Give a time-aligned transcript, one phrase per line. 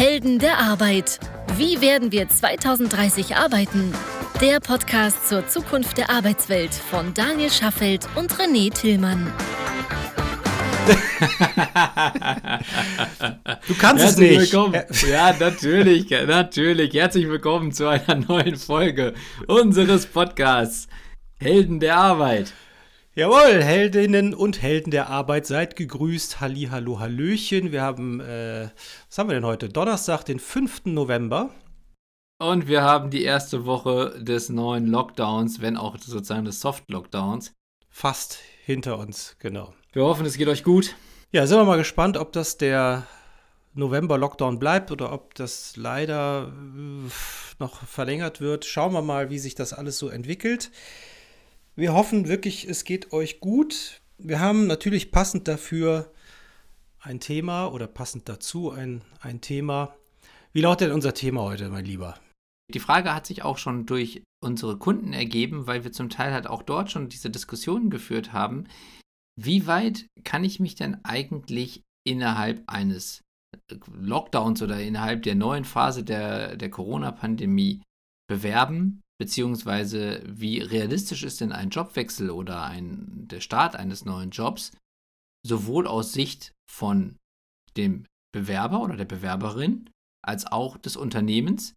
[0.00, 1.20] Helden der Arbeit.
[1.58, 3.92] Wie werden wir 2030 arbeiten?
[4.40, 9.30] Der Podcast zur Zukunft der Arbeitswelt von Daniel Schaffelt und René Tillmann.
[13.68, 14.52] du kannst Herzlich es nicht.
[14.54, 14.82] Willkommen.
[15.06, 16.94] Ja, natürlich, natürlich.
[16.94, 19.12] Herzlich willkommen zu einer neuen Folge
[19.48, 20.88] unseres Podcasts
[21.38, 22.54] Helden der Arbeit.
[23.20, 26.40] Jawohl, Heldinnen und Helden der Arbeit, seid gegrüßt.
[26.40, 27.70] Halli, hallo, hallöchen.
[27.70, 28.70] Wir haben, äh,
[29.10, 29.68] was haben wir denn heute?
[29.68, 30.86] Donnerstag, den 5.
[30.86, 31.50] November.
[32.38, 37.52] Und wir haben die erste Woche des neuen Lockdowns, wenn auch sozusagen des Soft-Lockdowns.
[37.90, 39.74] Fast hinter uns, genau.
[39.92, 40.96] Wir hoffen, es geht euch gut.
[41.30, 43.06] Ja, sind wir mal gespannt, ob das der
[43.74, 47.10] November-Lockdown bleibt oder ob das leider äh,
[47.58, 48.64] noch verlängert wird.
[48.64, 50.70] Schauen wir mal, wie sich das alles so entwickelt.
[51.80, 54.02] Wir hoffen wirklich, es geht euch gut.
[54.18, 56.12] Wir haben natürlich passend dafür
[57.00, 59.96] ein Thema oder passend dazu ein, ein Thema.
[60.52, 62.20] Wie lautet denn unser Thema heute, mein Lieber?
[62.74, 66.46] Die Frage hat sich auch schon durch unsere Kunden ergeben, weil wir zum Teil halt
[66.46, 68.64] auch dort schon diese Diskussionen geführt haben.
[69.40, 73.22] Wie weit kann ich mich denn eigentlich innerhalb eines
[73.90, 77.80] Lockdowns oder innerhalb der neuen Phase der, der Corona-Pandemie
[78.28, 79.00] bewerben?
[79.20, 84.72] Beziehungsweise wie realistisch ist denn ein Jobwechsel oder ein, der Start eines neuen Jobs,
[85.46, 87.18] sowohl aus Sicht von
[87.76, 89.90] dem Bewerber oder der Bewerberin
[90.26, 91.74] als auch des Unternehmens.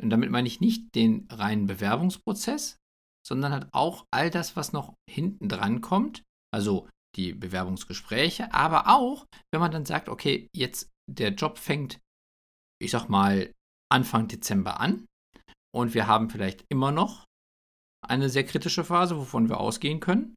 [0.00, 2.76] Und damit meine ich nicht den reinen Bewerbungsprozess,
[3.26, 6.22] sondern halt auch all das, was noch hinten dran kommt,
[6.54, 11.98] also die Bewerbungsgespräche, aber auch, wenn man dann sagt, okay, jetzt der Job fängt,
[12.80, 13.52] ich sag mal,
[13.90, 15.07] Anfang Dezember an
[15.74, 17.24] und wir haben vielleicht immer noch
[18.06, 20.34] eine sehr kritische Phase, wovon wir ausgehen können,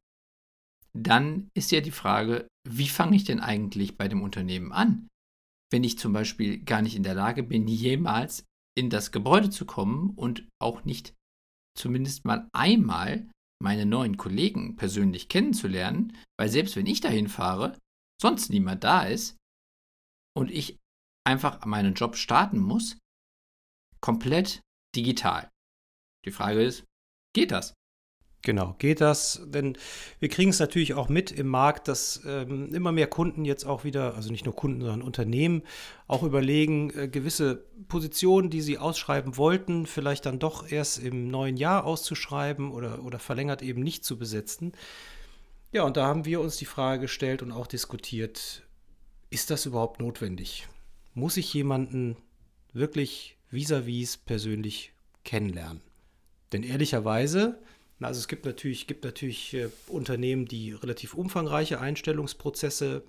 [0.94, 5.08] dann ist ja die Frage, wie fange ich denn eigentlich bei dem Unternehmen an?
[5.70, 8.44] Wenn ich zum Beispiel gar nicht in der Lage bin, jemals
[8.76, 11.14] in das Gebäude zu kommen und auch nicht
[11.78, 13.30] zumindest mal einmal
[13.62, 17.78] meine neuen Kollegen persönlich kennenzulernen, weil selbst wenn ich dahin fahre,
[18.20, 19.36] sonst niemand da ist
[20.36, 20.78] und ich
[21.24, 22.98] einfach meinen Job starten muss,
[24.00, 24.60] komplett
[24.94, 25.50] digital.
[26.24, 26.84] Die Frage ist,
[27.32, 27.74] geht das?
[28.44, 29.40] Genau, geht das?
[29.44, 29.78] Denn
[30.18, 33.84] wir kriegen es natürlich auch mit im Markt, dass ähm, immer mehr Kunden jetzt auch
[33.84, 35.62] wieder, also nicht nur Kunden, sondern Unternehmen,
[36.08, 41.56] auch überlegen, äh, gewisse Positionen, die sie ausschreiben wollten, vielleicht dann doch erst im neuen
[41.56, 44.72] Jahr auszuschreiben oder, oder verlängert eben nicht zu besetzen.
[45.70, 48.64] Ja, und da haben wir uns die Frage gestellt und auch diskutiert,
[49.30, 50.66] ist das überhaupt notwendig?
[51.14, 52.16] Muss ich jemanden
[52.72, 54.92] wirklich vis-à-vis persönlich
[55.24, 55.80] kennenlernen.
[56.52, 57.58] Denn ehrlicherweise,
[58.00, 63.04] also es gibt natürlich, gibt natürlich äh, Unternehmen, die relativ umfangreiche Einstellungsprozesse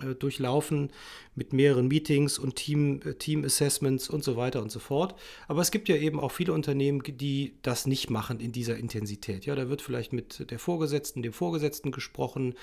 [0.00, 0.90] äh, durchlaufen
[1.34, 5.14] mit mehreren Meetings und Team, äh, Team Assessments und so weiter und so fort.
[5.48, 9.46] Aber es gibt ja eben auch viele Unternehmen, die das nicht machen in dieser Intensität.
[9.46, 12.54] Ja, da wird vielleicht mit der Vorgesetzten, dem Vorgesetzten gesprochen,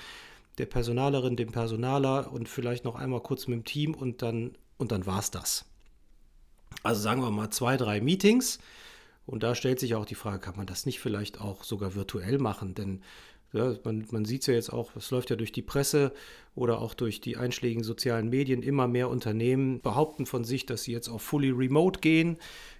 [0.58, 4.92] der Personalerin, dem Personaler und vielleicht noch einmal kurz mit dem Team und dann, und
[4.92, 5.66] dann war es das.
[6.82, 8.58] Also sagen wir mal zwei, drei Meetings.
[9.26, 12.38] Und da stellt sich auch die Frage, kann man das nicht vielleicht auch sogar virtuell
[12.38, 12.74] machen?
[12.74, 13.02] Denn
[13.52, 16.12] ja, man, man sieht es ja jetzt auch, es läuft ja durch die Presse
[16.54, 18.62] oder auch durch die einschlägigen sozialen Medien.
[18.62, 22.36] Immer mehr Unternehmen behaupten von sich, dass sie jetzt auch fully remote gehen,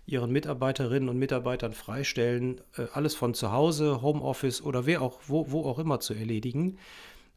[0.06, 5.50] ihren Mitarbeiterinnen und Mitarbeitern freistellen, äh, alles von zu Hause, Homeoffice oder wer auch, wo,
[5.50, 6.78] wo auch immer zu erledigen.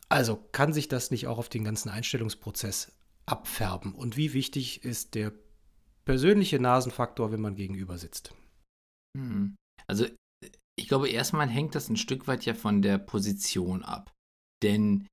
[0.08, 2.92] Also kann sich das nicht auch auf den ganzen Einstellungsprozess
[3.26, 3.94] abfärben?
[3.94, 5.32] Und wie wichtig ist der
[6.10, 8.34] persönliche Nasenfaktor, wenn man gegenüber sitzt.
[9.16, 9.56] Hm.
[9.86, 10.08] Also
[10.76, 14.12] ich glaube, erstmal hängt das ein Stück weit ja von der Position ab.
[14.64, 15.06] Denn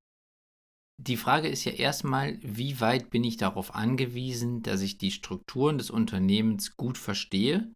[0.99, 5.77] die Frage ist ja erstmal, wie weit bin ich darauf angewiesen, dass ich die Strukturen
[5.77, 7.71] des Unternehmens gut verstehe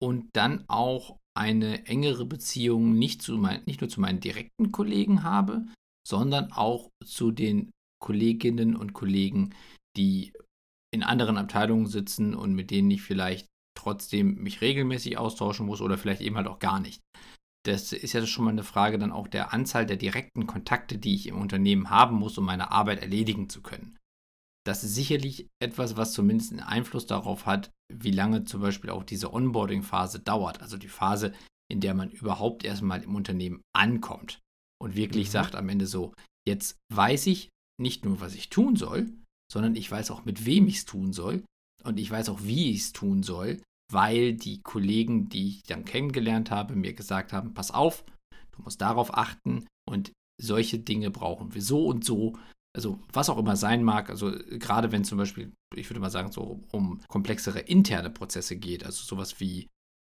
[0.00, 5.24] und dann auch eine engere Beziehung nicht, zu mein, nicht nur zu meinen direkten Kollegen
[5.24, 5.66] habe,
[6.06, 9.52] sondern auch zu den Kolleginnen und Kollegen,
[9.96, 10.32] die
[10.94, 15.98] in anderen Abteilungen sitzen und mit denen ich vielleicht trotzdem mich regelmäßig austauschen muss oder
[15.98, 17.02] vielleicht eben halt auch gar nicht.
[17.66, 21.14] Das ist ja schon mal eine Frage dann auch der Anzahl der direkten Kontakte, die
[21.14, 23.98] ich im Unternehmen haben muss, um meine Arbeit erledigen zu können.
[24.64, 29.02] Das ist sicherlich etwas, was zumindest einen Einfluss darauf hat, wie lange zum Beispiel auch
[29.02, 30.62] diese Onboarding-Phase dauert.
[30.62, 31.34] Also die Phase,
[31.70, 34.40] in der man überhaupt erstmal im Unternehmen ankommt
[34.80, 35.32] und wirklich mhm.
[35.32, 36.14] sagt am Ende so,
[36.46, 37.48] jetzt weiß ich
[37.80, 39.12] nicht nur, was ich tun soll,
[39.50, 41.44] sondern ich weiß auch, mit wem ich es tun soll
[41.84, 43.60] und ich weiß auch, wie ich es tun soll,
[43.92, 48.04] weil die Kollegen, die ich dann kennengelernt habe, mir gesagt haben, pass auf,
[48.52, 52.36] du musst darauf achten und solche Dinge brauchen wir so und so.
[52.76, 56.32] Also was auch immer sein mag, also gerade wenn zum Beispiel ich würde mal sagen,
[56.32, 58.84] so um komplexere interne Prozesse geht.
[58.84, 59.68] Also sowas wie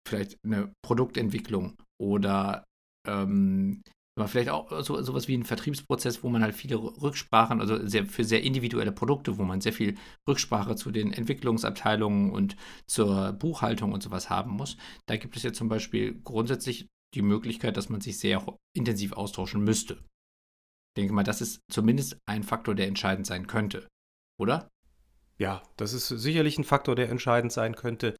[0.07, 2.66] vielleicht eine Produktentwicklung oder
[3.07, 3.81] ähm,
[4.18, 8.06] aber vielleicht auch so, sowas wie ein Vertriebsprozess, wo man halt viele Rücksprachen, also sehr,
[8.06, 9.96] für sehr individuelle Produkte, wo man sehr viel
[10.28, 12.56] Rücksprache zu den Entwicklungsabteilungen und
[12.88, 14.78] zur Buchhaltung und sowas haben muss.
[15.06, 19.64] Da gibt es ja zum Beispiel grundsätzlich die Möglichkeit, dass man sich sehr intensiv austauschen
[19.64, 19.96] müsste.
[19.96, 23.88] Ich denke mal, das ist zumindest ein Faktor, der entscheidend sein könnte,
[24.40, 24.70] oder?
[25.38, 28.16] Ja, das ist sicherlich ein Faktor, der entscheidend sein könnte.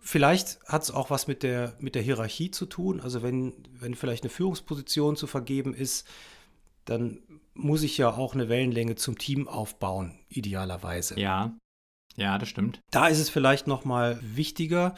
[0.00, 3.00] Vielleicht hat es auch was mit der, mit der Hierarchie zu tun.
[3.00, 6.06] Also wenn, wenn vielleicht eine Führungsposition zu vergeben ist,
[6.84, 7.18] dann
[7.54, 11.18] muss ich ja auch eine Wellenlänge zum Team aufbauen, idealerweise.
[11.18, 11.56] Ja,
[12.16, 12.80] ja, das stimmt.
[12.90, 14.94] Da ist es vielleicht noch mal wichtiger.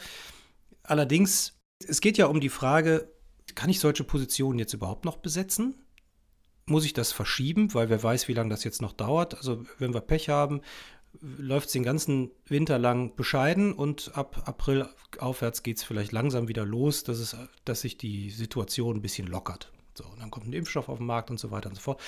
[0.83, 3.11] Allerdings, es geht ja um die Frage,
[3.55, 5.75] kann ich solche Positionen jetzt überhaupt noch besetzen?
[6.65, 9.35] Muss ich das verschieben, weil wer weiß, wie lange das jetzt noch dauert?
[9.35, 10.61] Also wenn wir Pech haben,
[11.21, 14.87] läuft es den ganzen Winter lang bescheiden und ab April
[15.19, 17.35] aufwärts geht es vielleicht langsam wieder los, dass, es,
[17.65, 19.71] dass sich die Situation ein bisschen lockert.
[19.99, 22.01] So, und dann kommt ein Impfstoff auf den Markt und so weiter und so fort.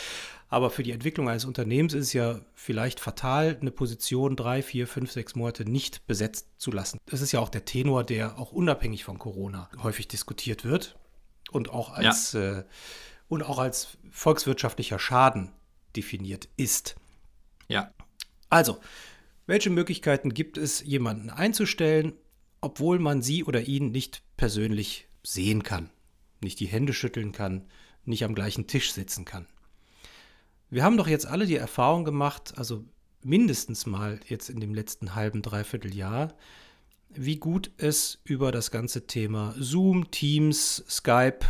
[0.48, 4.88] Aber für die Entwicklung eines Unternehmens ist es ja vielleicht fatal, eine Position drei, vier,
[4.88, 7.00] fünf, sechs Monate nicht besetzt zu lassen.
[7.06, 10.96] Das ist ja auch der Tenor, der auch unabhängig von Corona häufig diskutiert wird
[11.52, 12.60] und auch als, ja.
[12.60, 12.64] äh,
[13.28, 15.52] und auch als volkswirtschaftlicher Schaden
[15.96, 16.96] definiert ist.
[17.68, 17.92] Ja.
[18.52, 18.80] Also,
[19.48, 22.14] welche Möglichkeiten gibt es, jemanden einzustellen,
[22.60, 25.90] obwohl man sie oder ihn nicht persönlich sehen kann,
[26.44, 27.66] nicht die Hände schütteln kann,
[28.04, 29.48] nicht am gleichen Tisch sitzen kann?
[30.70, 32.84] Wir haben doch jetzt alle die Erfahrung gemacht, also
[33.24, 36.36] mindestens mal jetzt in dem letzten halben, dreiviertel Jahr,
[37.10, 41.46] wie gut es über das ganze Thema Zoom, Teams, Skype,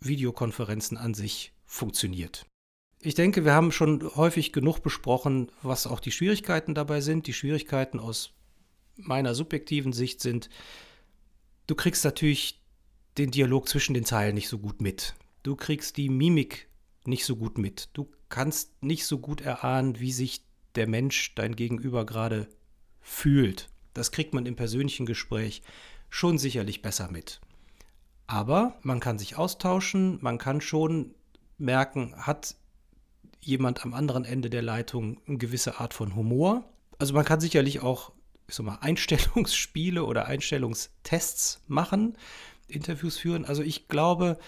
[0.00, 2.46] Videokonferenzen an sich funktioniert.
[3.00, 7.26] Ich denke, wir haben schon häufig genug besprochen, was auch die Schwierigkeiten dabei sind.
[7.26, 8.32] Die Schwierigkeiten aus
[8.96, 10.48] meiner subjektiven Sicht sind,
[11.66, 12.62] du kriegst natürlich
[13.18, 15.14] den Dialog zwischen den Zeilen nicht so gut mit.
[15.42, 16.68] Du kriegst die Mimik
[17.06, 17.90] nicht so gut mit.
[17.92, 20.44] Du kannst nicht so gut erahnen, wie sich
[20.74, 22.48] der Mensch, dein Gegenüber gerade
[23.00, 23.70] fühlt.
[23.94, 25.62] Das kriegt man im persönlichen Gespräch
[26.10, 27.40] schon sicherlich besser mit.
[28.26, 31.14] Aber man kann sich austauschen, man kann schon
[31.58, 32.56] merken, hat
[33.40, 36.64] jemand am anderen Ende der Leitung eine gewisse Art von Humor.
[36.98, 38.12] Also man kann sicherlich auch
[38.48, 42.16] ich sag mal, Einstellungsspiele oder Einstellungstests machen,
[42.68, 43.44] Interviews führen.
[43.44, 44.38] Also ich glaube,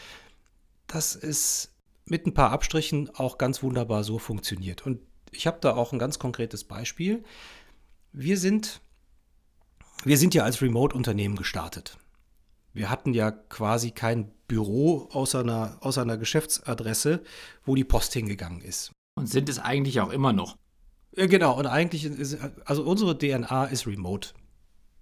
[0.86, 1.74] dass es
[2.04, 4.86] mit ein paar Abstrichen auch ganz wunderbar so funktioniert.
[4.86, 5.00] Und
[5.30, 7.22] ich habe da auch ein ganz konkretes Beispiel.
[8.12, 8.80] Wir sind,
[10.04, 11.98] wir sind ja als Remote-Unternehmen gestartet.
[12.78, 17.24] Wir hatten ja quasi kein Büro außer einer, außer einer Geschäftsadresse,
[17.64, 18.92] wo die Post hingegangen ist.
[19.16, 20.56] Und sind es eigentlich auch immer noch.
[21.16, 24.28] Ja, genau, und eigentlich ist, also unsere DNA ist remote.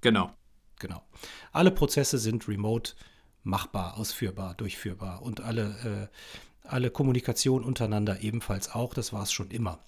[0.01, 0.33] Genau.
[0.79, 1.03] Genau.
[1.53, 2.95] Alle Prozesse sind remote
[3.43, 6.11] machbar, ausführbar, durchführbar und alle,
[6.65, 8.95] äh, alle Kommunikation untereinander ebenfalls auch.
[8.95, 9.85] Das war es schon immer.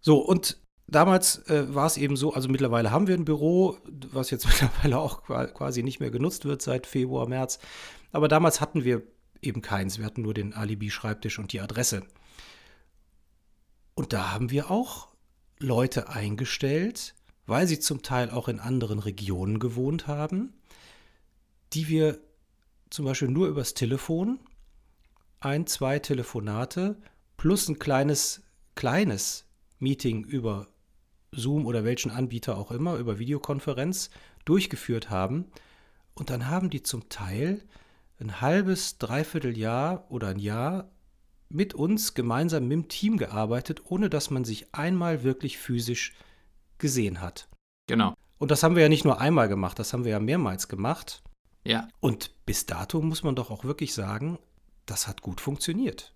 [0.00, 3.78] So, und damals äh, war es eben so, also mittlerweile haben wir ein Büro,
[4.12, 7.58] was jetzt mittlerweile auch quasi nicht mehr genutzt wird seit Februar, März.
[8.12, 9.02] Aber damals hatten wir
[9.42, 9.98] eben keins.
[9.98, 12.02] Wir hatten nur den Alibi-Schreibtisch und die Adresse.
[13.94, 15.08] Und da haben wir auch
[15.58, 17.14] Leute eingestellt,
[17.46, 20.52] weil sie zum Teil auch in anderen Regionen gewohnt haben,
[21.72, 22.18] die wir
[22.90, 24.38] zum Beispiel nur übers Telefon,
[25.40, 27.00] ein, zwei Telefonate
[27.36, 28.42] plus ein kleines,
[28.74, 29.44] kleines
[29.78, 30.68] Meeting über
[31.36, 34.10] Zoom oder welchen Anbieter auch immer, über Videokonferenz
[34.44, 35.46] durchgeführt haben.
[36.14, 37.62] Und dann haben die zum Teil
[38.18, 40.90] ein halbes, dreiviertel Jahr oder ein Jahr
[41.48, 46.14] mit uns gemeinsam mit dem Team gearbeitet, ohne dass man sich einmal wirklich physisch
[46.78, 47.48] gesehen hat.
[47.86, 48.14] Genau.
[48.38, 51.22] Und das haben wir ja nicht nur einmal gemacht, das haben wir ja mehrmals gemacht.
[51.64, 51.88] Ja.
[52.00, 54.38] Und bis dato muss man doch auch wirklich sagen,
[54.86, 56.14] das hat gut funktioniert.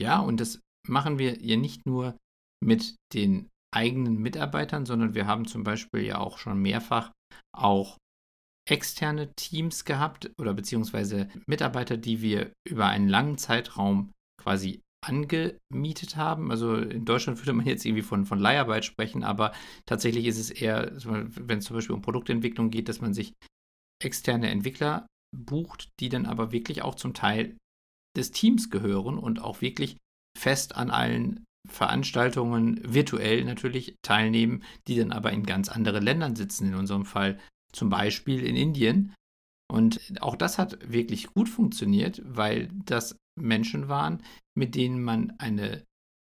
[0.00, 2.16] Ja, und das machen wir ja nicht nur
[2.60, 7.12] mit den eigenen Mitarbeitern, sondern wir haben zum Beispiel ja auch schon mehrfach
[7.56, 7.98] auch
[8.68, 16.50] externe Teams gehabt oder beziehungsweise Mitarbeiter, die wir über einen langen Zeitraum quasi angemietet haben.
[16.50, 19.52] Also in Deutschland würde man jetzt irgendwie von, von Leiharbeit sprechen, aber
[19.86, 23.32] tatsächlich ist es eher, wenn es zum Beispiel um Produktentwicklung geht, dass man sich
[24.02, 25.06] externe Entwickler
[25.36, 27.56] bucht, die dann aber wirklich auch zum Teil
[28.16, 29.96] des Teams gehören und auch wirklich
[30.36, 36.68] fest an allen Veranstaltungen virtuell natürlich teilnehmen, die dann aber in ganz anderen Ländern sitzen,
[36.68, 37.38] in unserem Fall
[37.72, 39.14] zum Beispiel in Indien.
[39.70, 44.22] Und auch das hat wirklich gut funktioniert, weil das Menschen waren,
[44.56, 45.84] mit denen man eine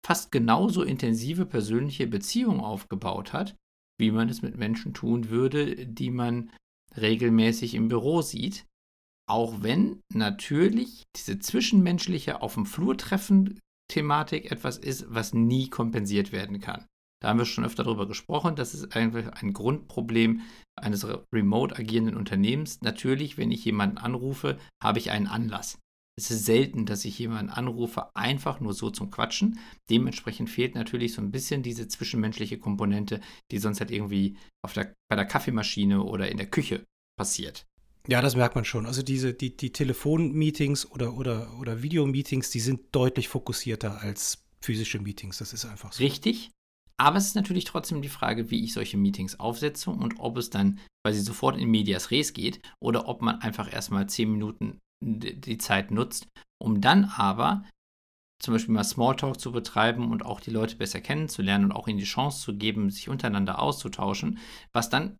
[0.06, 3.56] fast genauso intensive persönliche Beziehung aufgebaut hat,
[3.98, 6.50] wie man es mit Menschen tun würde, die man
[6.96, 8.66] regelmäßig im Büro sieht.
[9.28, 16.32] Auch wenn natürlich diese zwischenmenschliche auf dem Flur treffen Thematik etwas ist, was nie kompensiert
[16.32, 16.86] werden kann.
[17.22, 18.56] Da haben wir schon öfter darüber gesprochen.
[18.56, 20.42] Das ist einfach ein Grundproblem
[20.76, 22.82] eines remote agierenden Unternehmens.
[22.82, 25.78] Natürlich, wenn ich jemanden anrufe, habe ich einen Anlass.
[26.18, 29.58] Es ist selten, dass ich jemanden anrufe, einfach nur so zum Quatschen.
[29.90, 34.94] Dementsprechend fehlt natürlich so ein bisschen diese zwischenmenschliche Komponente, die sonst halt irgendwie auf der,
[35.10, 36.86] bei der Kaffeemaschine oder in der Küche
[37.18, 37.66] passiert.
[38.08, 38.86] Ja, das merkt man schon.
[38.86, 45.00] Also diese, die, die Telefonmeetings oder, oder, oder Videomeetings, die sind deutlich fokussierter als physische
[45.00, 45.38] Meetings.
[45.38, 46.02] Das ist einfach so.
[46.02, 46.50] Richtig.
[46.98, 50.50] Aber es ist natürlich trotzdem die Frage, wie ich solche Meetings aufsetze und ob es
[50.50, 55.58] dann quasi sofort in Medias Res geht oder ob man einfach erstmal zehn Minuten die
[55.58, 56.26] Zeit nutzt,
[56.58, 57.64] um dann aber
[58.42, 61.98] zum Beispiel mal Smalltalk zu betreiben und auch die Leute besser kennenzulernen und auch ihnen
[61.98, 64.38] die Chance zu geben, sich untereinander auszutauschen,
[64.72, 65.16] was dann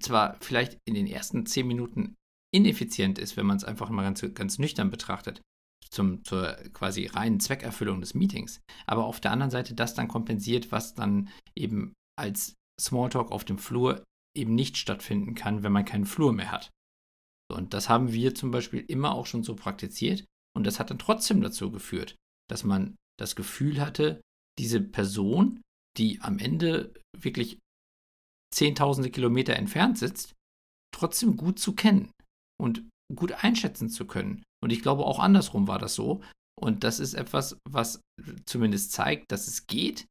[0.00, 2.16] zwar vielleicht in den ersten zehn Minuten
[2.52, 5.40] ineffizient ist, wenn man es einfach mal ganz, ganz nüchtern betrachtet,
[5.90, 10.72] zum, zur quasi reinen Zweckerfüllung des Meetings, aber auf der anderen Seite das dann kompensiert,
[10.72, 14.04] was dann eben als Smalltalk auf dem Flur
[14.36, 16.70] eben nicht stattfinden kann, wenn man keinen Flur mehr hat.
[17.50, 20.24] Und das haben wir zum Beispiel immer auch schon so praktiziert.
[20.56, 22.16] Und das hat dann trotzdem dazu geführt,
[22.48, 24.22] dass man das Gefühl hatte,
[24.58, 25.60] diese Person,
[25.98, 27.58] die am Ende wirklich
[28.54, 30.32] zehntausende Kilometer entfernt sitzt,
[30.94, 32.10] trotzdem gut zu kennen
[32.62, 34.42] und gut einschätzen zu können.
[34.62, 36.22] Und ich glaube, auch andersrum war das so.
[36.58, 38.00] Und das ist etwas, was
[38.46, 40.06] zumindest zeigt, dass es geht.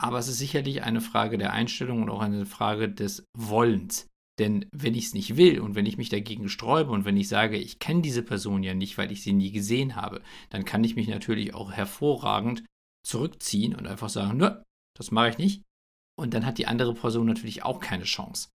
[0.00, 4.08] Aber es ist sicherlich eine Frage der Einstellung und auch eine Frage des Wollens.
[4.38, 7.28] Denn wenn ich es nicht will und wenn ich mich dagegen sträube und wenn ich
[7.28, 10.84] sage, ich kenne diese Person ja nicht, weil ich sie nie gesehen habe, dann kann
[10.84, 12.64] ich mich natürlich auch hervorragend
[13.06, 14.62] zurückziehen und einfach sagen, nö,
[14.96, 15.62] das mache ich nicht.
[16.18, 18.48] Und dann hat die andere Person natürlich auch keine Chance.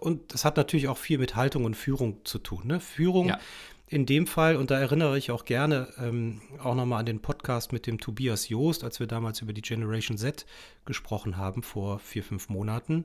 [0.00, 2.62] Und das hat natürlich auch viel mit Haltung und Führung zu tun.
[2.66, 2.80] Ne?
[2.80, 3.38] Führung ja.
[3.86, 7.72] in dem Fall, und da erinnere ich auch gerne ähm, auch nochmal an den Podcast
[7.72, 10.46] mit dem Tobias Joost, als wir damals über die Generation Z
[10.86, 13.04] gesprochen haben, vor vier, fünf Monaten.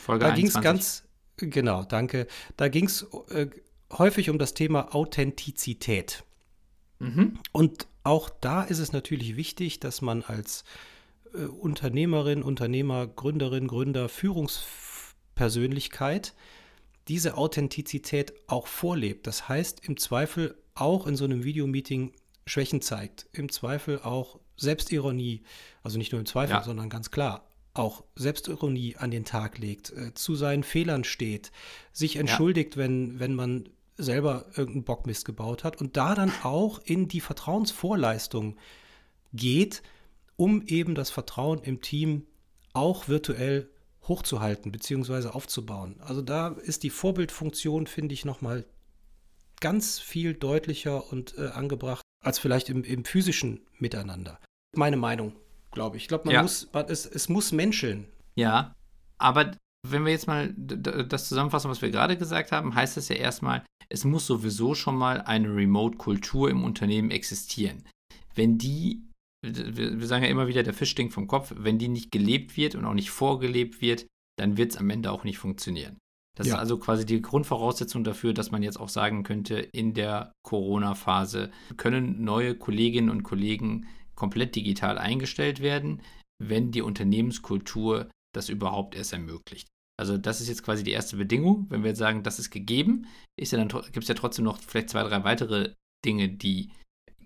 [0.00, 1.04] Folge da ging es ganz,
[1.36, 2.28] genau, danke.
[2.56, 3.48] Da ging es äh,
[3.92, 6.22] häufig um das Thema Authentizität.
[7.00, 7.38] Mhm.
[7.52, 10.64] Und auch da ist es natürlich wichtig, dass man als
[11.34, 14.08] äh, Unternehmerin, Unternehmer, Gründerin, Gründer,
[15.36, 16.34] Führungspersönlichkeit
[17.08, 19.26] diese Authentizität auch vorlebt.
[19.28, 22.12] Das heißt, im Zweifel auch in so einem Videomeeting
[22.46, 23.26] Schwächen zeigt.
[23.32, 25.42] Im Zweifel auch Selbstironie,
[25.82, 26.62] also nicht nur im Zweifel, ja.
[26.62, 31.52] sondern ganz klar auch Selbstironie an den Tag legt, äh, zu seinen Fehlern steht,
[31.92, 32.82] sich entschuldigt, ja.
[32.82, 38.56] wenn, wenn man selber irgendeinen Bockmist gebaut hat und da dann auch in die Vertrauensvorleistung
[39.34, 39.82] geht,
[40.36, 42.26] um eben das Vertrauen im Team
[42.72, 43.68] auch virtuell
[44.08, 45.28] hochzuhalten bzw.
[45.28, 45.96] aufzubauen.
[46.00, 48.64] Also da ist die Vorbildfunktion, finde ich, nochmal
[49.60, 54.38] ganz viel deutlicher und äh, angebracht als vielleicht im, im, physischen Miteinander.
[54.76, 55.34] Meine Meinung,
[55.70, 56.04] glaube ich.
[56.04, 56.42] Ich glaube, man ja.
[56.42, 58.06] muss, es, es muss menscheln.
[58.34, 58.74] Ja,
[59.18, 59.52] aber
[59.88, 63.64] wenn wir jetzt mal das zusammenfassen, was wir gerade gesagt haben, heißt das ja erstmal,
[63.88, 67.84] es muss sowieso schon mal eine Remote-Kultur im Unternehmen existieren.
[68.34, 69.02] Wenn die
[69.46, 71.52] wir sagen ja immer wieder, der Fisch stinkt vom Kopf.
[71.56, 74.06] Wenn die nicht gelebt wird und auch nicht vorgelebt wird,
[74.38, 75.98] dann wird es am Ende auch nicht funktionieren.
[76.36, 76.54] Das ja.
[76.54, 81.50] ist also quasi die Grundvoraussetzung dafür, dass man jetzt auch sagen könnte, in der Corona-Phase
[81.78, 86.02] können neue Kolleginnen und Kollegen komplett digital eingestellt werden,
[86.38, 89.68] wenn die Unternehmenskultur das überhaupt erst ermöglicht.
[89.98, 91.66] Also das ist jetzt quasi die erste Bedingung.
[91.70, 93.06] Wenn wir jetzt sagen, das ist gegeben,
[93.38, 95.72] ist ja dann gibt es ja trotzdem noch vielleicht zwei, drei weitere
[96.04, 96.70] Dinge, die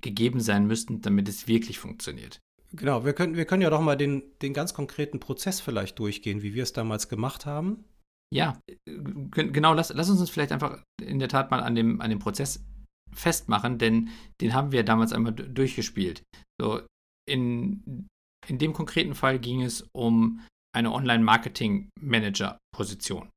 [0.00, 2.40] gegeben sein müssten, damit es wirklich funktioniert.
[2.72, 6.42] Genau, wir können, wir können ja doch mal den, den ganz konkreten Prozess vielleicht durchgehen,
[6.42, 7.84] wie wir es damals gemacht haben.
[8.32, 12.10] Ja, genau, lass, lass uns uns vielleicht einfach in der Tat mal an dem, an
[12.10, 12.64] dem Prozess
[13.12, 16.22] festmachen, denn den haben wir damals einmal durchgespielt.
[16.60, 16.80] So,
[17.28, 18.06] in,
[18.46, 23.30] in dem konkreten Fall ging es um eine Online-Marketing-Manager-Position.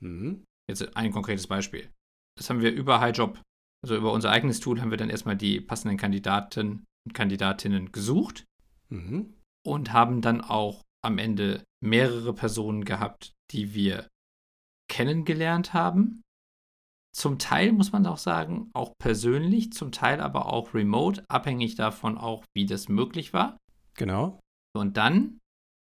[0.00, 0.42] Mhm.
[0.68, 1.88] Jetzt ein konkretes Beispiel.
[2.36, 3.40] Das haben wir über HighJob
[3.82, 8.44] also über unser eigenes Tool haben wir dann erstmal die passenden Kandidaten und Kandidatinnen gesucht
[8.88, 9.34] mhm.
[9.66, 14.08] und haben dann auch am Ende mehrere Personen gehabt, die wir
[14.88, 16.22] kennengelernt haben.
[17.16, 22.18] Zum Teil muss man auch sagen, auch persönlich, zum Teil aber auch remote, abhängig davon
[22.18, 23.56] auch, wie das möglich war.
[23.94, 24.38] Genau.
[24.76, 25.38] Und dann,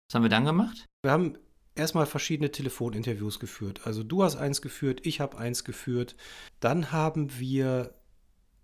[0.07, 0.85] was haben wir dann gemacht?
[1.03, 1.37] Wir haben
[1.79, 3.81] erstmal verschiedene Telefoninterviews geführt.
[3.85, 6.15] Also du hast eins geführt, ich habe eins geführt.
[6.59, 7.95] Dann haben wir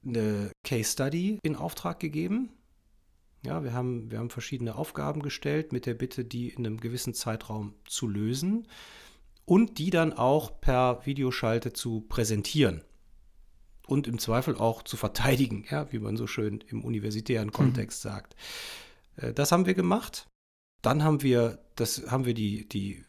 [0.06, 2.52] eine Case Study in Auftrag gegeben.
[3.44, 7.14] Ja, wir haben, wir haben verschiedene Aufgaben gestellt mit der Bitte, die in einem gewissen
[7.14, 8.68] Zeitraum zu lösen.
[9.46, 12.82] und die dann auch per Videoschalte zu präsentieren
[13.88, 18.10] und im Zweifel auch zu verteidigen, ja, wie man so schön im universitären Kontext mhm.
[18.10, 18.36] sagt.
[19.18, 20.28] Äh, das haben wir gemacht.
[20.86, 23.04] Dann haben wir, das haben wir die, die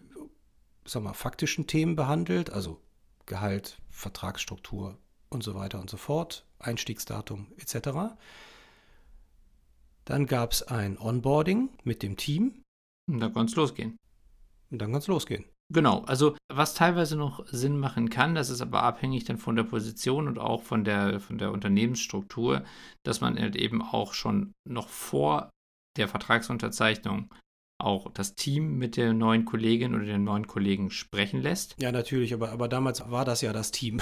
[0.86, 2.80] sag mal, faktischen Themen behandelt, also
[3.26, 4.96] Gehalt, Vertragsstruktur
[5.28, 8.16] und so weiter und so fort, Einstiegsdatum etc.
[10.06, 12.62] Dann gab es ein Onboarding mit dem Team.
[13.10, 13.98] Und dann kann es losgehen.
[14.70, 15.44] Und dann kann es losgehen.
[15.70, 19.64] Genau, also was teilweise noch Sinn machen kann, das ist aber abhängig dann von der
[19.64, 22.64] Position und auch von der, von der Unternehmensstruktur,
[23.02, 25.50] dass man halt eben auch schon noch vor
[25.98, 27.28] der Vertragsunterzeichnung
[27.78, 31.76] auch das Team mit der neuen Kollegin oder den neuen Kollegen sprechen lässt.
[31.78, 34.00] Ja, natürlich, aber, aber damals war das ja das Team.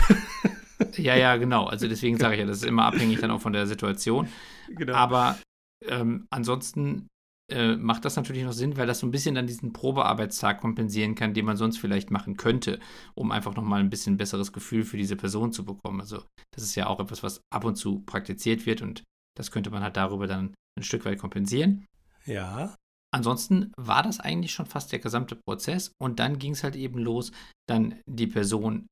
[0.97, 1.65] ja, ja, genau.
[1.67, 4.29] Also deswegen sage ich ja, das ist immer abhängig dann auch von der Situation.
[4.69, 4.95] Genau.
[4.95, 5.39] Aber
[5.87, 7.09] ähm, ansonsten
[7.51, 11.15] äh, macht das natürlich noch Sinn, weil das so ein bisschen dann diesen Probearbeitstag kompensieren
[11.15, 12.79] kann, den man sonst vielleicht machen könnte,
[13.15, 16.01] um einfach nochmal ein bisschen besseres Gefühl für diese Person zu bekommen.
[16.01, 16.23] Also
[16.55, 19.03] das ist ja auch etwas, was ab und zu praktiziert wird und
[19.37, 21.87] das könnte man halt darüber dann ein Stück weit kompensieren.
[22.25, 22.75] Ja.
[23.15, 26.99] Ansonsten war das eigentlich schon fast der gesamte Prozess und dann ging es halt eben
[26.99, 27.31] los,
[27.69, 28.89] dann die Person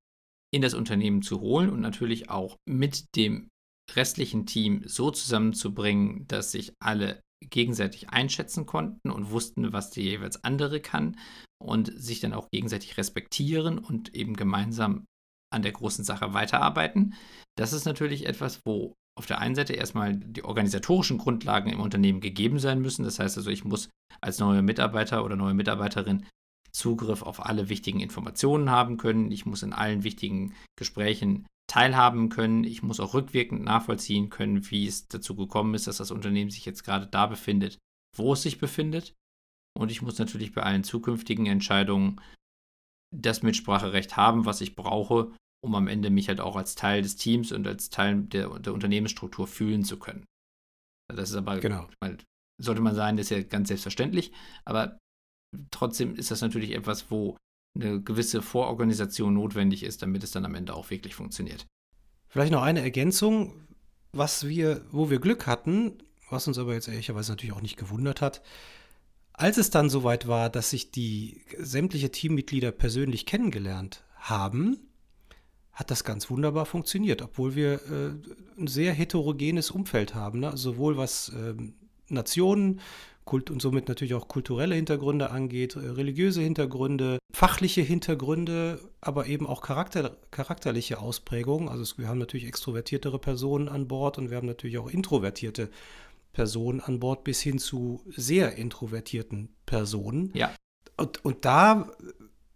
[0.54, 3.48] in das Unternehmen zu holen und natürlich auch mit dem
[3.96, 10.44] restlichen Team so zusammenzubringen, dass sich alle gegenseitig einschätzen konnten und wussten, was der jeweils
[10.44, 11.18] andere kann
[11.60, 15.04] und sich dann auch gegenseitig respektieren und eben gemeinsam
[15.52, 17.14] an der großen Sache weiterarbeiten.
[17.58, 22.21] Das ist natürlich etwas, wo auf der einen Seite erstmal die organisatorischen Grundlagen im Unternehmen
[22.21, 23.04] gegeben sein müssen.
[23.04, 23.90] Das heißt also, ich muss
[24.21, 26.26] als neuer Mitarbeiter oder neue Mitarbeiterin
[26.73, 29.31] Zugriff auf alle wichtigen Informationen haben können.
[29.31, 32.64] Ich muss in allen wichtigen Gesprächen teilhaben können.
[32.64, 36.64] Ich muss auch rückwirkend nachvollziehen können, wie es dazu gekommen ist, dass das Unternehmen sich
[36.64, 37.78] jetzt gerade da befindet,
[38.16, 39.14] wo es sich befindet.
[39.78, 42.21] Und ich muss natürlich bei allen zukünftigen Entscheidungen
[43.14, 47.16] das Mitspracherecht haben, was ich brauche, um am Ende mich halt auch als Teil des
[47.16, 50.25] Teams und als Teil der, der Unternehmensstruktur fühlen zu können.
[51.09, 51.88] Das ist aber, genau.
[52.61, 54.33] sollte man sagen, das ist ja ganz selbstverständlich,
[54.64, 54.98] aber
[55.70, 57.37] trotzdem ist das natürlich etwas, wo
[57.75, 61.66] eine gewisse Vororganisation notwendig ist, damit es dann am Ende auch wirklich funktioniert.
[62.29, 63.66] Vielleicht noch eine Ergänzung,
[64.12, 65.98] was wir, wo wir Glück hatten,
[66.29, 68.42] was uns aber jetzt ehrlicherweise natürlich auch nicht gewundert hat.
[69.33, 74.91] Als es dann soweit war, dass sich die sämtliche Teammitglieder persönlich kennengelernt haben,
[75.72, 80.56] hat das ganz wunderbar funktioniert, obwohl wir äh, ein sehr heterogenes Umfeld haben, ne?
[80.56, 81.54] sowohl was äh,
[82.08, 82.80] Nationen,
[83.24, 89.46] Kult und somit natürlich auch kulturelle Hintergründe angeht, äh, religiöse Hintergründe, fachliche Hintergründe, aber eben
[89.46, 91.68] auch charakter, charakterliche Ausprägungen.
[91.68, 95.70] Also es, wir haben natürlich extrovertiertere Personen an Bord und wir haben natürlich auch introvertierte
[96.32, 100.32] Personen an Bord bis hin zu sehr introvertierten Personen.
[100.35, 100.54] Ja.
[100.96, 101.90] Und, und da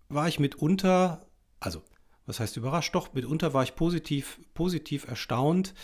[0.09, 1.27] war ich mitunter,
[1.61, 1.83] also
[2.27, 5.75] was heißt überrascht, doch mitunter war ich positiv, positiv erstaunt,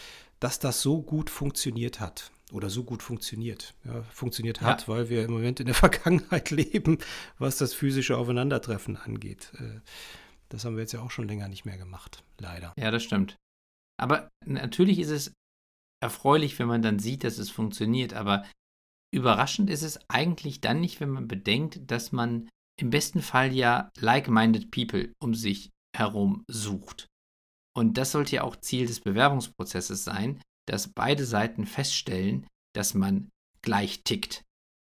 [0.41, 3.75] dass das so gut funktioniert hat oder so gut funktioniert.
[3.85, 4.89] Ja, funktioniert hat, ja.
[4.89, 6.99] weil wir im Moment in der Vergangenheit leben,
[7.39, 9.53] was das physische Aufeinandertreffen angeht.
[9.59, 9.81] Äh,
[10.49, 12.75] das haben wir jetzt ja auch schon länger nicht mehr gemacht, leider.
[12.77, 13.37] Ja, das stimmt.
[13.99, 15.33] Aber natürlich ist es
[16.03, 18.45] erfreulich, wenn man dann sieht, dass es funktioniert, aber
[19.15, 23.91] überraschend ist es eigentlich dann nicht, wenn man bedenkt, dass man im besten Fall ja
[23.99, 27.07] like-minded people um sich herum sucht.
[27.77, 33.31] Und das sollte ja auch Ziel des Bewerbungsprozesses sein, dass beide Seiten feststellen, dass man
[33.63, 34.43] gleich tickt.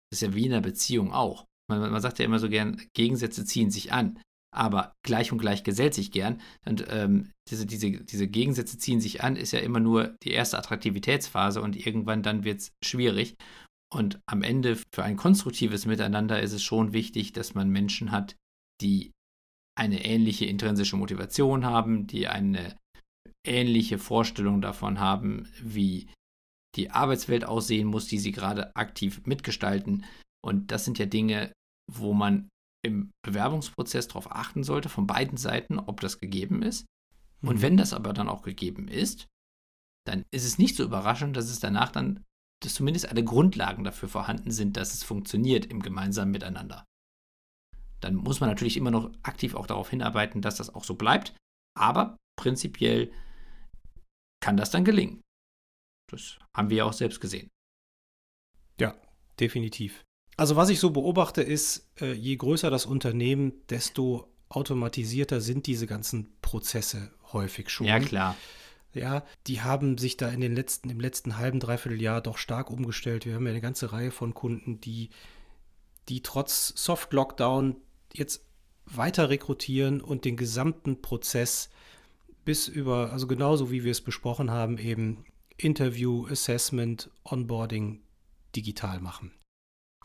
[0.10, 1.46] Das ist ja wie in einer Beziehung auch.
[1.70, 4.20] Man, man sagt ja immer so gern, Gegensätze ziehen sich an,
[4.54, 6.41] aber gleich und gleich gesellt sich gern.
[6.65, 10.58] Und ähm, diese, diese, diese Gegensätze ziehen sich an, ist ja immer nur die erste
[10.58, 13.36] Attraktivitätsphase und irgendwann dann wird es schwierig.
[13.94, 18.36] Und am Ende für ein konstruktives Miteinander ist es schon wichtig, dass man Menschen hat,
[18.82, 19.12] die
[19.77, 22.77] eine ähnliche intrinsische Motivation haben, die eine
[23.45, 26.09] ähnliche Vorstellung davon haben, wie
[26.75, 30.05] die Arbeitswelt aussehen muss, die sie gerade aktiv mitgestalten.
[30.43, 31.53] Und das sind ja Dinge,
[31.91, 32.49] wo man
[32.85, 36.85] im Bewerbungsprozess darauf achten sollte, von beiden Seiten, ob das gegeben ist.
[37.41, 37.61] Und mhm.
[37.61, 39.27] wenn das aber dann auch gegeben ist,
[40.05, 42.23] dann ist es nicht so überraschend, dass es danach dann,
[42.63, 46.85] dass zumindest alle Grundlagen dafür vorhanden sind, dass es funktioniert im gemeinsamen Miteinander.
[48.06, 51.36] Dann muss man natürlich immer noch aktiv auch darauf hinarbeiten, dass das auch so bleibt.
[51.76, 53.12] Aber prinzipiell
[54.44, 55.22] kann das dann gelingen.
[56.12, 57.50] Das haben wir ja auch selbst gesehen.
[58.80, 58.94] Ja,
[59.39, 60.04] definitiv.
[60.38, 65.88] Also was ich so beobachte ist, äh, je größer das Unternehmen, desto automatisierter sind diese
[65.88, 67.88] ganzen Prozesse häufig schon.
[67.88, 68.36] Ja, klar.
[68.94, 72.70] Ja, die haben sich da in den letzten, im letzten halben, dreiviertel Jahr doch stark
[72.70, 73.26] umgestellt.
[73.26, 75.10] Wir haben ja eine ganze Reihe von Kunden, die,
[76.08, 77.78] die trotz Soft-Lockdown
[78.17, 78.45] jetzt
[78.86, 81.69] weiter rekrutieren und den gesamten Prozess
[82.43, 85.25] bis über, also genauso wie wir es besprochen haben, eben
[85.58, 88.01] Interview, Assessment, Onboarding
[88.56, 89.32] digital machen.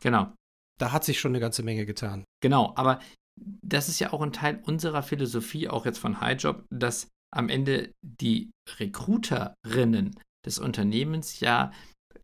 [0.00, 0.32] Genau.
[0.78, 2.24] Da hat sich schon eine ganze Menge getan.
[2.42, 3.00] Genau, aber
[3.36, 7.92] das ist ja auch ein Teil unserer Philosophie, auch jetzt von HighJob, dass am Ende
[8.02, 11.70] die Recruiterinnen des Unternehmens ja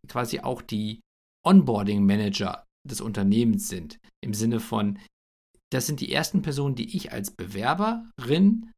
[0.07, 1.01] quasi auch die
[1.45, 3.99] Onboarding Manager des Unternehmens sind.
[4.21, 4.99] Im Sinne von,
[5.71, 8.71] das sind die ersten Personen, die ich als Bewerberin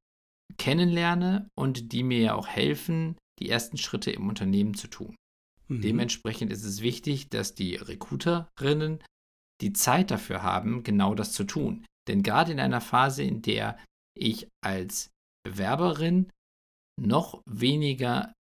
[0.58, 5.15] kennenlerne und die mir ja auch helfen, die ersten Schritte im Unternehmen zu tun.
[5.67, 5.82] Mhm.
[5.82, 9.04] Dementsprechend ist es wichtig, dass die Recruiterinnen
[9.62, 11.86] die Zeit dafür haben, genau das zu tun.
[12.08, 13.78] Denn gerade in einer Phase, in der
[14.17, 15.12] ich als
[15.43, 16.30] Bewerberin
[16.99, 18.34] noch weniger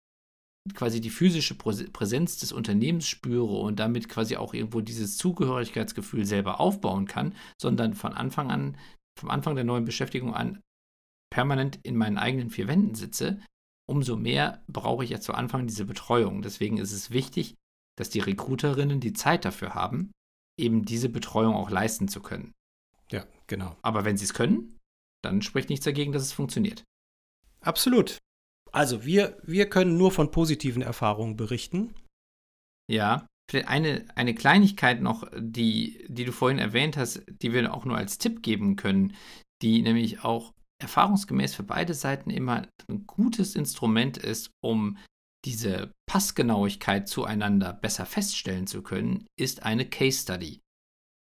[0.76, 6.60] quasi die physische Präsenz des Unternehmens spüre und damit quasi auch irgendwo dieses Zugehörigkeitsgefühl selber
[6.60, 8.78] aufbauen kann, sondern von Anfang an,
[9.20, 10.62] vom Anfang der neuen Beschäftigung an
[11.30, 13.42] permanent in meinen eigenen vier Wänden sitze,
[13.88, 16.42] umso mehr brauche ich ja zu Anfang diese Betreuung.
[16.42, 17.56] Deswegen ist es wichtig,
[17.98, 20.12] dass die Recruiterinnen die Zeit dafür haben,
[20.60, 22.54] eben diese Betreuung auch leisten zu können.
[23.12, 23.76] Ja, genau.
[23.82, 24.78] Aber wenn sie es können,
[25.24, 26.84] dann spricht nichts dagegen, dass es funktioniert.
[27.62, 28.18] Absolut.
[28.78, 31.96] Also wir, wir können nur von positiven Erfahrungen berichten.
[32.88, 37.86] Ja, vielleicht eine, eine Kleinigkeit noch, die, die du vorhin erwähnt hast, die wir auch
[37.86, 39.16] nur als Tipp geben können,
[39.64, 45.00] die nämlich auch erfahrungsgemäß für beide Seiten immer ein gutes Instrument ist, um
[45.44, 50.60] diese Passgenauigkeit zueinander besser feststellen zu können, ist eine Case Study.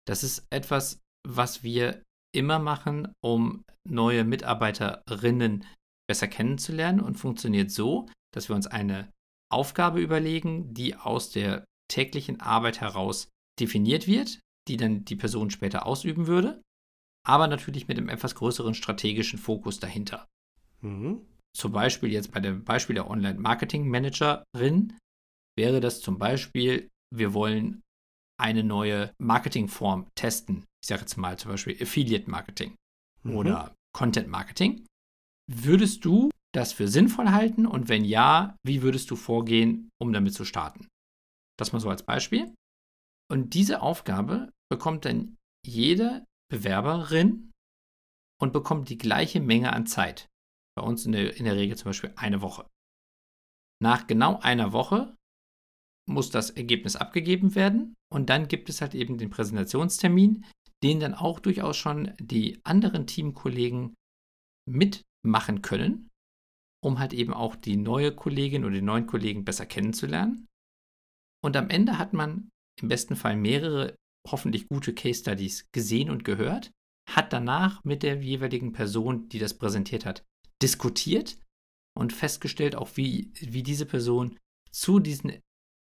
[0.07, 2.01] Das ist etwas, was wir
[2.33, 5.65] immer machen, um neue Mitarbeiterinnen
[6.11, 9.13] besser kennenzulernen und funktioniert so, dass wir uns eine
[9.49, 13.29] Aufgabe überlegen, die aus der täglichen Arbeit heraus
[13.61, 16.63] definiert wird, die dann die Person später ausüben würde,
[17.25, 20.27] aber natürlich mit einem etwas größeren strategischen Fokus dahinter.
[20.81, 21.25] Mhm.
[21.57, 24.99] Zum Beispiel jetzt bei dem Beispiel der Online-Marketing-Managerin
[25.57, 27.83] wäre das zum Beispiel, wir wollen
[28.37, 30.65] eine neue Marketingform testen.
[30.83, 32.75] Ich sage jetzt mal zum Beispiel Affiliate Marketing
[33.23, 33.37] mhm.
[33.37, 34.85] oder Content Marketing.
[35.53, 40.35] Würdest du das für sinnvoll halten und wenn ja, wie würdest du vorgehen, um damit
[40.35, 40.87] zu starten?
[41.59, 42.55] Das mal so als Beispiel.
[43.31, 45.37] Und diese Aufgabe bekommt dann
[45.67, 47.51] jede Bewerberin
[48.41, 50.29] und bekommt die gleiche Menge an Zeit.
[50.77, 52.69] Bei uns in der, in der Regel zum Beispiel eine Woche.
[53.83, 55.17] Nach genau einer Woche
[56.09, 60.45] muss das Ergebnis abgegeben werden und dann gibt es halt eben den Präsentationstermin,
[60.83, 63.95] den dann auch durchaus schon die anderen Teamkollegen
[64.69, 66.09] mit machen können,
[66.83, 70.47] um halt eben auch die neue Kollegin oder den neuen Kollegen besser kennenzulernen.
[71.45, 73.95] Und am Ende hat man im besten Fall mehrere
[74.29, 76.71] hoffentlich gute Case Studies gesehen und gehört,
[77.09, 80.25] hat danach mit der jeweiligen Person, die das präsentiert hat,
[80.63, 81.39] diskutiert
[81.99, 84.39] und festgestellt, auch wie, wie diese Person
[84.71, 85.41] zu diesen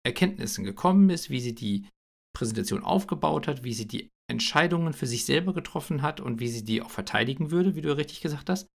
[0.04, 1.88] Erkenntnissen gekommen ist, wie sie die
[2.34, 6.64] Präsentation aufgebaut hat, wie sie die Entscheidungen für sich selber getroffen hat und wie sie
[6.64, 8.66] die auch verteidigen würde, wie du richtig gesagt hast.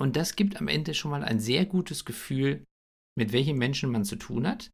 [0.00, 2.64] Und das gibt am Ende schon mal ein sehr gutes Gefühl,
[3.16, 4.70] mit welchen Menschen man zu tun hat.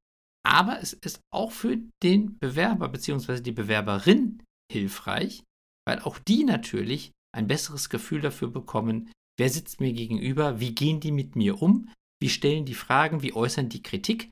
[0.46, 3.40] Aber es ist auch für den Bewerber bzw.
[3.40, 5.42] die Bewerberin hilfreich,
[5.87, 11.00] weil auch die natürlich ein besseres Gefühl dafür bekommen, wer sitzt mir gegenüber, wie gehen
[11.00, 14.30] die mit mir um, wie stellen die Fragen, wie äußern die Kritik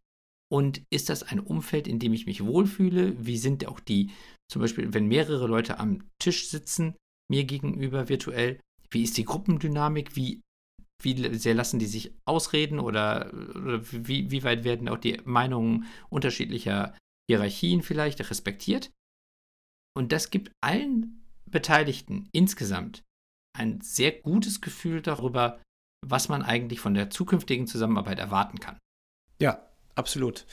[0.52, 4.10] und ist das ein Umfeld, in dem ich mich wohlfühle, wie sind auch die,
[4.50, 6.94] zum Beispiel, wenn mehrere Leute am Tisch sitzen,
[7.30, 10.42] mir gegenüber virtuell, wie ist die Gruppendynamik, wie
[11.04, 15.86] wie sehr lassen die sich ausreden oder, oder wie, wie weit werden auch die Meinungen
[16.08, 16.94] unterschiedlicher
[17.30, 18.90] Hierarchien vielleicht respektiert?
[19.96, 23.02] Und das gibt allen Beteiligten insgesamt
[23.56, 25.60] ein sehr gutes Gefühl darüber,
[26.06, 28.78] was man eigentlich von der zukünftigen Zusammenarbeit erwarten kann.
[29.40, 30.46] Ja, absolut.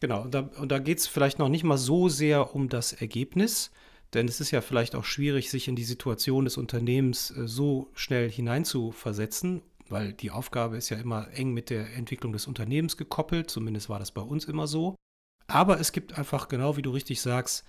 [0.00, 2.92] Genau, und da, und da geht es vielleicht noch nicht mal so sehr um das
[2.92, 3.70] Ergebnis,
[4.12, 7.90] denn es ist ja vielleicht auch schwierig, sich in die Situation des Unternehmens äh, so
[7.94, 9.62] schnell hineinzuversetzen
[9.94, 14.00] weil die Aufgabe ist ja immer eng mit der Entwicklung des Unternehmens gekoppelt, zumindest war
[14.00, 14.96] das bei uns immer so.
[15.46, 17.64] Aber es gibt einfach, genau wie du richtig sagst,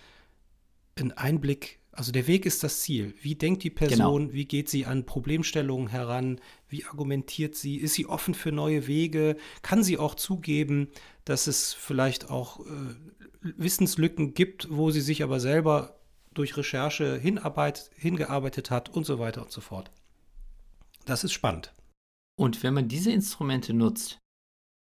[0.95, 3.13] einen Einblick, also der Weg ist das Ziel.
[3.21, 4.33] Wie denkt die Person, genau.
[4.33, 9.37] wie geht sie an Problemstellungen heran, wie argumentiert sie, ist sie offen für neue Wege,
[9.61, 10.87] kann sie auch zugeben,
[11.25, 12.95] dass es vielleicht auch äh,
[13.41, 15.99] Wissenslücken gibt, wo sie sich aber selber
[16.33, 19.91] durch Recherche hinarbeit, hingearbeitet hat und so weiter und so fort.
[21.05, 21.71] Das ist spannend.
[22.39, 24.19] Und wenn man diese Instrumente nutzt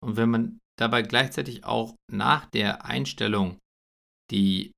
[0.04, 3.60] und wenn man dabei gleichzeitig auch nach der Einstellung
[4.32, 4.72] die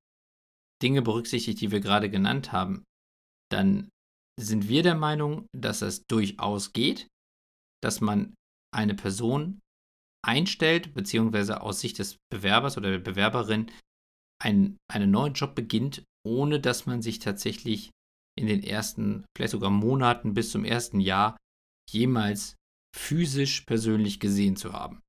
[0.83, 2.83] Dinge berücksichtigt, die wir gerade genannt haben,
[3.49, 3.89] dann
[4.39, 7.07] sind wir der Meinung, dass es durchaus geht,
[7.81, 8.35] dass man
[8.73, 9.59] eine Person
[10.25, 13.71] einstellt, beziehungsweise aus Sicht des Bewerbers oder der Bewerberin
[14.43, 17.91] ein, einen neuen Job beginnt, ohne dass man sich tatsächlich
[18.37, 21.37] in den ersten, vielleicht sogar Monaten bis zum ersten Jahr
[21.89, 22.55] jemals
[22.95, 25.01] physisch persönlich gesehen zu haben.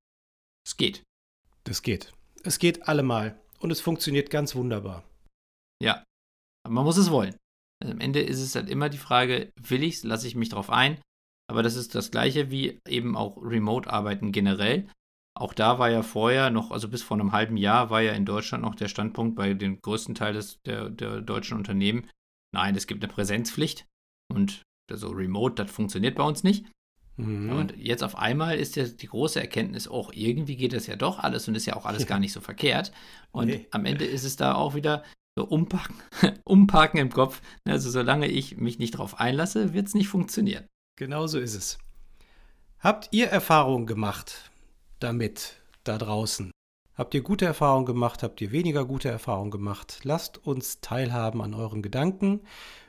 [0.65, 1.03] Es geht.
[1.63, 2.13] Das geht.
[2.43, 3.41] Es geht allemal.
[3.59, 5.03] Und es funktioniert ganz wunderbar.
[5.81, 6.03] Ja.
[6.63, 7.35] Aber man muss es wollen.
[7.81, 10.49] Also am Ende ist es halt immer die Frage, will ich es, lasse ich mich
[10.49, 10.99] drauf ein?
[11.49, 14.89] Aber das ist das gleiche wie eben auch Remote-Arbeiten generell.
[15.35, 18.25] Auch da war ja vorher noch, also bis vor einem halben Jahr, war ja in
[18.25, 22.09] Deutschland noch der Standpunkt bei den größten Teil des, der, der deutschen Unternehmen,
[22.53, 23.85] nein, es gibt eine Präsenzpflicht
[24.33, 26.65] und so Remote, das funktioniert bei uns nicht.
[27.17, 27.51] Mhm.
[27.51, 31.19] Und jetzt auf einmal ist ja die große Erkenntnis, auch irgendwie geht das ja doch
[31.19, 32.91] alles und ist ja auch alles gar nicht so verkehrt.
[33.31, 33.67] Und nee.
[33.71, 35.03] am Ende ist es da auch wieder
[35.35, 35.95] so umparken,
[36.45, 37.41] umparken im Kopf.
[37.65, 40.65] Also solange ich mich nicht darauf einlasse, wird es nicht funktionieren.
[40.95, 41.77] Genau so ist es.
[42.79, 44.51] Habt ihr Erfahrungen gemacht
[44.99, 46.51] damit da draußen?
[46.95, 48.23] Habt ihr gute Erfahrungen gemacht?
[48.23, 49.99] Habt ihr weniger gute Erfahrungen gemacht?
[50.03, 52.41] Lasst uns teilhaben an euren Gedanken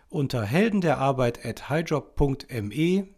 [0.09, 3.09] unter heldenderarbeit at highjob.me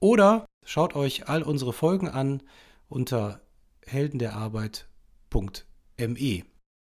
[0.00, 2.40] oder schaut euch all unsere Folgen an
[2.88, 3.40] unter
[3.86, 6.44] heldenderarbeit.me.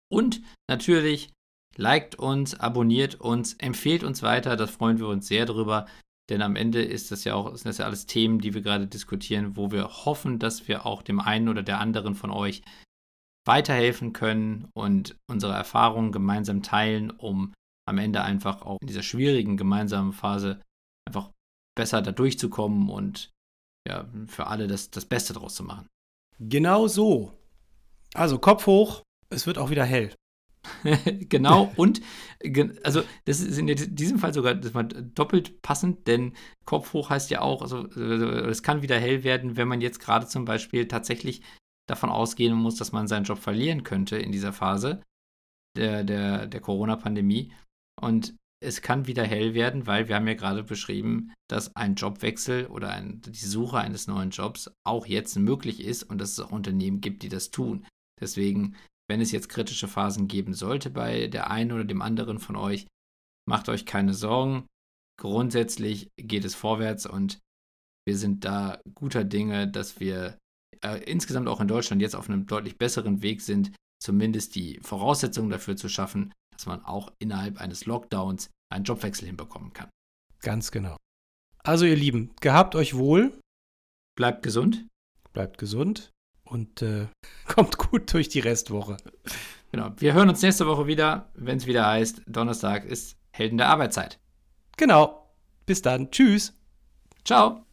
[0.09, 1.33] Und natürlich
[1.77, 5.87] liked uns, abonniert uns, empfehlt uns weiter, das freuen wir uns sehr drüber.
[6.29, 8.85] Denn am Ende ist das ja auch, sind das ja alles Themen, die wir gerade
[8.87, 12.61] diskutieren, wo wir hoffen, dass wir auch dem einen oder der anderen von euch
[13.47, 17.51] weiterhelfen können und unsere Erfahrungen gemeinsam teilen, um
[17.87, 20.61] am Ende einfach auch in dieser schwierigen gemeinsamen Phase
[21.07, 21.31] einfach
[21.75, 23.31] besser da durchzukommen und
[23.87, 25.87] ja, für alle das, das Beste draus zu machen.
[26.39, 27.37] Genau so.
[28.13, 30.13] Also Kopf hoch, es wird auch wieder hell.
[31.29, 32.01] genau, und
[32.83, 36.33] also das ist in diesem Fall sogar doppelt passend, denn
[36.65, 40.27] Kopf hoch heißt ja auch, also es kann wieder hell werden, wenn man jetzt gerade
[40.27, 41.41] zum Beispiel tatsächlich
[41.87, 45.01] davon ausgehen muss, dass man seinen Job verlieren könnte in dieser Phase
[45.75, 47.53] der, der, der Corona-Pandemie.
[47.99, 52.67] Und es kann wieder hell werden, weil wir haben ja gerade beschrieben, dass ein Jobwechsel
[52.67, 56.51] oder ein, die Suche eines neuen Jobs auch jetzt möglich ist und dass es auch
[56.51, 57.85] Unternehmen gibt, die das tun.
[58.19, 58.75] Deswegen
[59.11, 62.87] wenn es jetzt kritische Phasen geben sollte bei der einen oder dem anderen von euch,
[63.45, 64.67] macht euch keine Sorgen.
[65.19, 67.41] Grundsätzlich geht es vorwärts und
[68.07, 70.37] wir sind da guter Dinge, dass wir
[70.81, 75.49] äh, insgesamt auch in Deutschland jetzt auf einem deutlich besseren Weg sind, zumindest die Voraussetzungen
[75.49, 79.89] dafür zu schaffen, dass man auch innerhalb eines Lockdowns einen Jobwechsel hinbekommen kann.
[80.41, 80.95] Ganz genau.
[81.63, 83.33] Also ihr Lieben, gehabt euch wohl.
[84.15, 84.85] Bleibt gesund.
[85.33, 86.11] Bleibt gesund
[86.43, 87.07] und äh,
[87.47, 88.97] kommt gut durch die Restwoche.
[89.71, 89.91] Genau.
[89.97, 94.19] Wir hören uns nächste Woche wieder, wenn es wieder heißt, Donnerstag ist Helden der Arbeitszeit.
[94.77, 95.33] Genau.
[95.65, 96.11] Bis dann.
[96.11, 96.53] Tschüss.
[97.25, 97.65] Ciao.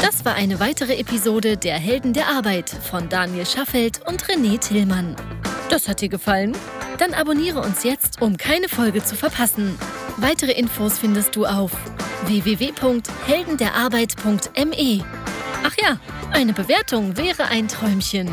[0.00, 5.16] Das war eine weitere Episode der Helden der Arbeit von Daniel Schaffelt und René Tillmann.
[5.70, 6.54] Das hat dir gefallen?
[6.98, 9.78] Dann abonniere uns jetzt, um keine Folge zu verpassen.
[10.16, 11.70] Weitere Infos findest du auf
[12.26, 15.04] www.heldenderarbeit.me.
[15.64, 15.98] Ach ja,
[16.32, 18.28] eine Bewertung wäre ein Träumchen.